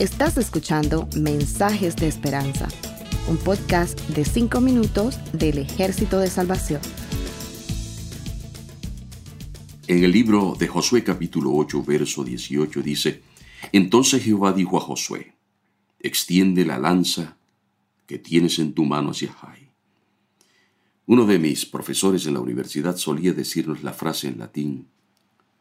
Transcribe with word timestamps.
Estás 0.00 0.38
escuchando 0.38 1.10
Mensajes 1.14 1.94
de 1.94 2.08
Esperanza, 2.08 2.68
un 3.28 3.36
podcast 3.36 4.00
de 4.08 4.24
5 4.24 4.62
minutos 4.62 5.18
del 5.34 5.58
Ejército 5.58 6.18
de 6.18 6.30
Salvación. 6.30 6.80
En 9.88 10.02
el 10.02 10.10
libro 10.10 10.56
de 10.58 10.68
Josué 10.68 11.04
capítulo 11.04 11.52
8, 11.52 11.82
verso 11.82 12.24
18 12.24 12.80
dice, 12.80 13.20
Entonces 13.72 14.22
Jehová 14.22 14.54
dijo 14.54 14.78
a 14.78 14.80
Josué, 14.80 15.34
extiende 15.98 16.64
la 16.64 16.78
lanza 16.78 17.36
que 18.06 18.18
tienes 18.18 18.58
en 18.58 18.72
tu 18.72 18.86
mano 18.86 19.10
hacia 19.10 19.30
Jai. 19.30 19.68
Uno 21.04 21.26
de 21.26 21.38
mis 21.38 21.66
profesores 21.66 22.24
en 22.24 22.32
la 22.32 22.40
universidad 22.40 22.96
solía 22.96 23.34
decirnos 23.34 23.82
la 23.82 23.92
frase 23.92 24.28
en 24.28 24.38
latín, 24.38 24.86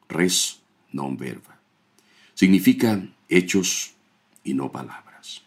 res 0.07 0.61
non 0.93 1.17
verba. 1.17 1.59
Significa 2.35 3.03
hechos 3.27 3.98
y 4.49 4.53
no 4.53 4.71
palabras. 4.71 5.44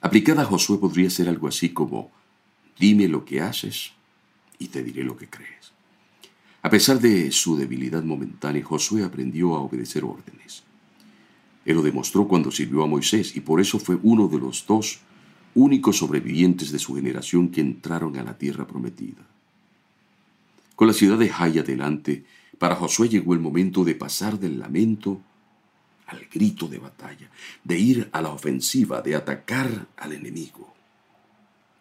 Aplicada 0.00 0.42
a 0.42 0.44
Josué 0.44 0.78
podría 0.78 1.10
ser 1.10 1.28
algo 1.28 1.48
así 1.48 1.70
como, 1.70 2.10
dime 2.78 3.08
lo 3.08 3.24
que 3.24 3.40
haces 3.40 3.92
y 4.58 4.68
te 4.68 4.82
diré 4.82 5.04
lo 5.04 5.16
que 5.16 5.28
crees. 5.28 5.72
A 6.62 6.70
pesar 6.70 7.00
de 7.00 7.30
su 7.30 7.56
debilidad 7.56 8.02
momentánea, 8.02 8.64
Josué 8.64 9.04
aprendió 9.04 9.54
a 9.54 9.60
obedecer 9.60 10.04
órdenes. 10.04 10.64
Él 11.64 11.76
lo 11.76 11.82
demostró 11.82 12.26
cuando 12.26 12.50
sirvió 12.50 12.82
a 12.82 12.86
Moisés 12.86 13.36
y 13.36 13.40
por 13.40 13.60
eso 13.60 13.78
fue 13.78 13.98
uno 14.02 14.28
de 14.28 14.38
los 14.38 14.66
dos 14.66 15.00
únicos 15.54 15.98
sobrevivientes 15.98 16.72
de 16.72 16.78
su 16.78 16.94
generación 16.94 17.48
que 17.48 17.60
entraron 17.60 18.16
a 18.16 18.22
la 18.22 18.36
tierra 18.36 18.66
prometida. 18.66 19.22
Con 20.74 20.88
la 20.88 20.92
ciudad 20.92 21.18
de 21.18 21.28
Jai 21.28 21.58
adelante, 21.58 22.24
para 22.58 22.76
Josué 22.76 23.08
llegó 23.08 23.34
el 23.34 23.40
momento 23.40 23.84
de 23.84 23.94
pasar 23.94 24.38
del 24.38 24.58
lamento 24.58 25.20
al 26.06 26.26
grito 26.32 26.68
de 26.68 26.78
batalla, 26.78 27.30
de 27.64 27.78
ir 27.78 28.08
a 28.12 28.22
la 28.22 28.30
ofensiva, 28.30 29.02
de 29.02 29.14
atacar 29.14 29.88
al 29.96 30.12
enemigo. 30.12 30.74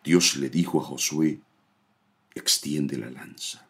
Dios 0.03 0.37
le 0.37 0.49
dijo 0.49 0.79
a 0.79 0.83
Josué, 0.83 1.39
extiende 2.33 2.97
la 2.97 3.09
lanza. 3.09 3.67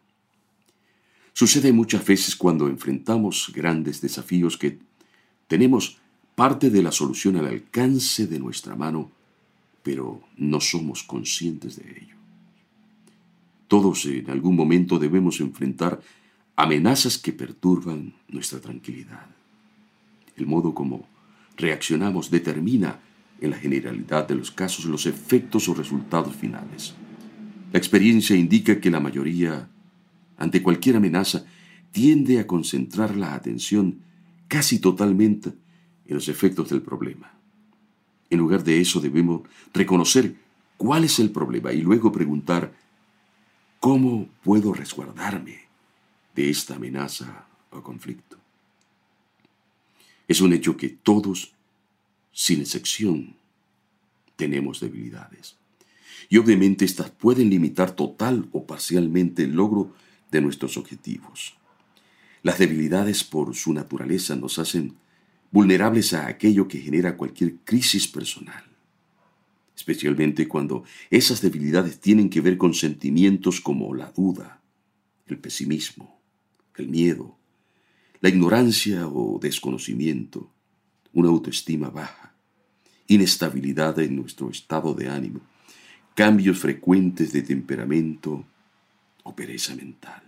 Sucede 1.34 1.74
muchas 1.74 2.06
veces 2.06 2.36
cuando 2.36 2.68
enfrentamos 2.68 3.52
grandes 3.54 4.02
desafíos 4.02 4.58
que 4.58 4.80
tenemos 5.48 5.98
parte 6.36 6.70
de 6.70 6.82
la 6.82 6.92
solución 6.92 7.36
al 7.38 7.48
alcance 7.48 8.28
de 8.28 8.40
nuestra 8.40 8.76
mano, 8.76 9.12
pero 9.84 10.22
no 10.38 10.62
somos 10.62 11.04
conscientes 11.04 11.76
de 11.76 11.90
ello. 11.90 12.16
Todos 13.68 14.06
en 14.06 14.30
algún 14.30 14.56
momento 14.56 15.00
debemos 15.00 15.40
enfrentar 15.40 16.02
amenazas 16.56 17.18
que 17.18 17.34
perturban 17.34 18.14
nuestra 18.28 18.60
tranquilidad. 18.60 19.28
El 20.36 20.48
modo 20.48 20.74
como 20.74 21.08
reaccionamos 21.58 22.30
determina 22.30 23.00
en 23.42 23.52
la 23.52 23.58
generalidad 23.58 24.28
de 24.28 24.36
los 24.36 24.52
casos 24.52 24.86
los 24.86 25.06
efectos 25.06 25.68
o 25.70 25.74
resultados 25.74 26.36
finales. 26.36 26.96
La 27.72 27.80
experiencia 27.80 28.36
indica 28.36 28.80
que 28.80 28.92
la 28.92 29.00
mayoría, 29.00 29.70
ante 30.38 30.62
cualquier 30.62 30.98
amenaza, 30.98 31.46
tiende 31.92 32.40
a 32.40 32.48
concentrar 32.48 33.16
la 33.16 33.34
atención 33.34 34.00
casi 34.48 34.80
totalmente 34.80 35.54
en 36.06 36.16
los 36.16 36.30
efectos 36.30 36.70
del 36.70 36.82
problema. 36.82 37.34
En 38.30 38.40
lugar 38.40 38.64
de 38.64 38.80
eso 38.80 39.00
debemos 39.00 39.42
reconocer 39.74 40.36
cuál 40.78 41.04
es 41.04 41.20
el 41.20 41.32
problema 41.32 41.74
y 41.74 41.82
luego 41.82 42.12
preguntar, 42.12 42.74
¿cómo 43.80 44.28
puedo 44.44 44.74
resguardarme 44.74 45.60
de 46.36 46.50
esta 46.50 46.76
amenaza 46.76 47.48
o 47.72 47.82
conflicto? 47.82 48.45
Es 50.28 50.42
un 50.42 50.54
hecho 50.54 50.78
que 50.78 50.90
todos, 50.90 51.54
sin 52.32 52.62
excepción, 52.62 53.36
tenemos 54.36 54.80
debilidades. 54.80 55.56
Y 56.30 56.38
obviamente 56.38 56.86
estas 56.86 57.12
pueden 57.12 57.50
limitar 57.50 57.96
total 57.96 58.48
o 58.52 58.66
parcialmente 58.66 59.44
el 59.44 59.54
logro 59.54 59.94
de 60.32 60.42
nuestros 60.42 60.78
objetivos. 60.78 61.56
Las 62.42 62.60
debilidades 62.60 63.24
por 63.24 63.56
su 63.56 63.74
naturaleza 63.74 64.36
nos 64.36 64.60
hacen 64.60 64.96
vulnerables 65.52 66.14
a 66.14 66.28
aquello 66.28 66.68
que 66.68 66.80
genera 66.80 67.18
cualquier 67.18 67.56
crisis 67.64 68.08
personal, 68.08 68.64
especialmente 69.76 70.48
cuando 70.48 70.84
esas 71.10 71.42
debilidades 71.42 72.00
tienen 72.00 72.30
que 72.30 72.42
ver 72.42 72.58
con 72.58 72.74
sentimientos 72.74 73.62
como 73.62 73.94
la 73.94 74.12
duda, 74.12 74.62
el 75.28 75.38
pesimismo, 75.38 76.20
el 76.76 76.90
miedo, 76.90 77.38
la 78.22 78.30
ignorancia 78.30 79.08
o 79.08 79.40
desconocimiento, 79.40 80.50
una 81.14 81.30
autoestima 81.30 81.90
baja, 81.90 82.34
inestabilidad 83.08 84.00
en 84.00 84.16
nuestro 84.16 84.50
estado 84.50 84.94
de 84.94 85.10
ánimo, 85.10 85.42
cambios 86.14 86.60
frecuentes 86.60 87.32
de 87.34 87.42
temperamento 87.42 88.46
o 89.24 89.36
pereza 89.36 89.76
mental. 89.76 90.24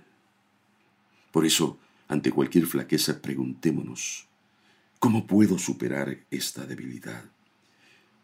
Por 1.32 1.46
eso, 1.46 1.78
ante 2.08 2.32
cualquier 2.32 2.66
flaqueza, 2.66 3.22
preguntémonos, 3.22 4.28
¿cómo 5.00 5.28
puedo 5.28 5.58
superar 5.58 6.18
esta 6.32 6.66
debilidad? 6.66 7.24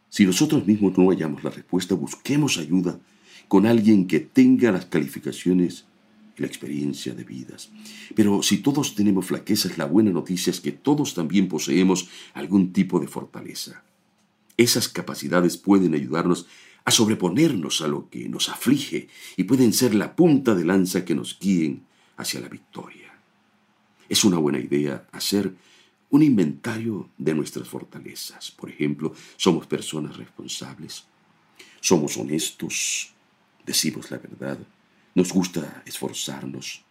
Si 0.10 0.26
nosotros 0.26 0.66
mismos 0.68 0.98
no 0.98 1.10
hallamos 1.10 1.44
la 1.44 1.50
respuesta, 1.50 1.96
busquemos 1.96 2.58
ayuda 2.58 3.00
con 3.48 3.66
alguien 3.66 4.08
que 4.08 4.20
tenga 4.20 4.72
las 4.72 4.86
calificaciones 4.86 5.86
la 6.38 6.48
experiencia 6.48 7.14
de 7.14 7.24
vidas. 7.24 7.70
Pero 8.16 8.42
si 8.44 8.58
todos 8.58 8.96
tenemos 8.96 9.26
flaquezas, 9.26 9.78
la 9.78 9.86
buena 9.86 10.12
noticia 10.12 10.52
es 10.52 10.60
que 10.60 10.72
todos 10.72 11.14
también 11.14 11.48
poseemos 11.48 12.10
algún 12.34 12.74
tipo 12.74 13.00
de 13.00 13.08
fortaleza. 13.08 13.84
Esas 14.58 14.88
capacidades 14.88 15.58
pueden 15.58 15.94
ayudarnos 15.94 16.48
a 16.86 16.92
sobreponernos 16.92 17.82
a 17.82 17.88
lo 17.88 18.10
que 18.10 18.28
nos 18.28 18.50
aflige 18.50 19.08
y 19.38 19.46
pueden 19.46 19.74
ser 19.74 19.96
la 19.96 20.16
punta 20.16 20.54
de 20.54 20.66
lanza 20.66 21.06
que 21.06 21.16
nos 21.16 21.40
guíen 21.40 21.84
hacia 22.18 22.42
la 22.42 22.50
victoria. 22.50 23.14
Es 24.10 24.24
una 24.24 24.38
buena 24.38 24.60
idea 24.60 25.08
hacer 25.12 25.54
un 26.10 26.22
inventario 26.22 27.10
de 27.18 27.34
nuestras 27.34 27.68
fortalezas. 27.68 28.52
Por 28.52 28.70
ejemplo, 28.70 29.14
somos 29.38 29.66
personas 29.66 30.18
responsables, 30.18 31.06
somos 31.80 32.18
honestos, 32.18 33.14
decimos 33.66 34.12
la 34.12 34.18
verdad, 34.18 34.60
nos 35.16 35.32
gusta 35.32 35.84
esforzarnos, 35.86 36.84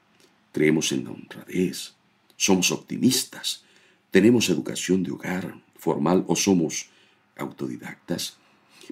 creemos 0.53 0.93
en 0.93 1.05
la 1.05 1.11
honradez, 1.11 1.95
somos 2.37 2.71
optimistas, 2.71 3.65
tenemos 4.11 4.49
educación 4.49 5.03
de 5.03 5.13
hogar 5.13 5.61
formal 5.77 6.25
o 6.29 6.37
somos 6.37 6.89
autodidactas, 7.37 8.37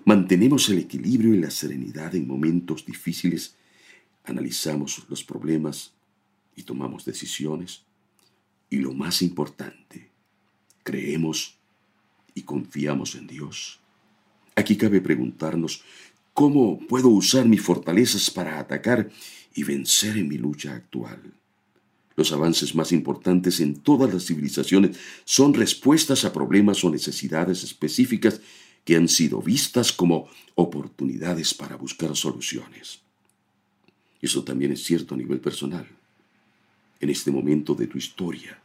mantenemos 0.05 0.69
el 0.69 0.79
equilibrio 0.79 1.35
y 1.35 1.39
la 1.39 1.51
serenidad 1.51 2.15
en 2.15 2.27
momentos 2.27 2.85
difíciles, 2.85 3.55
analizamos 4.25 5.05
los 5.09 5.25
problemas 5.25 5.93
y 6.57 6.63
tomamos 6.63 7.05
decisiones. 7.05 7.83
Y 8.69 8.77
lo 8.77 8.93
más 8.93 9.23
importante, 9.23 10.11
creemos 10.83 11.57
y 12.35 12.43
confiamos 12.43 13.15
en 13.15 13.27
Dios. 13.27 13.81
Aquí 14.55 14.77
cabe 14.77 15.01
preguntarnos 15.01 15.83
¿Cómo 16.35 16.79
puedo 16.89 17.09
usar 17.09 17.47
mis 17.47 17.63
fortalezas 17.63 18.31
para 18.31 18.59
atacar 18.59 19.11
y 19.55 19.65
vencer 19.65 20.17
en 20.17 20.29
mi 20.29 20.39
lucha 20.39 20.75
actual? 20.75 21.35
Los 22.17 22.33
avances 22.33 22.75
más 22.75 22.93
importantes 22.93 23.61
en 23.61 23.77
todas 23.77 24.13
las 24.13 24.27
civilizaciones 24.27 24.97
son 25.25 25.55
respuestas 25.55 26.25
a 26.25 26.33
problemas 26.33 26.85
o 26.85 26.91
necesidades 26.91 27.65
específicas 27.65 28.41
que 28.85 28.97
han 28.97 29.09
sido 29.09 29.41
vistas 29.41 29.93
como 29.93 30.29
oportunidades 30.55 31.55
para 31.55 31.77
buscar 31.77 32.15
soluciones. 32.17 33.01
Eso 34.21 34.45
también 34.45 34.73
es 34.73 34.85
cierto 34.85 35.15
a 35.15 35.19
nivel 35.19 35.41
personal. 35.41 35.87
En 37.01 37.09
este 37.09 37.31
momento 37.31 37.75
de 37.75 37.87
tu 37.87 37.97
historia, 37.97 38.61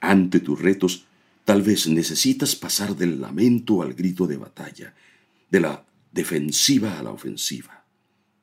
ante 0.00 0.40
tus 0.40 0.60
retos, 0.60 1.06
tal 1.44 1.62
vez 1.62 1.88
necesitas 1.88 2.54
pasar 2.54 2.94
del 2.94 3.20
lamento 3.20 3.82
al 3.82 3.94
grito 3.94 4.26
de 4.26 4.36
batalla, 4.36 4.94
de 5.50 5.60
la 5.60 5.87
defensiva 6.12 6.98
a 6.98 7.02
la 7.02 7.10
ofensiva. 7.10 7.84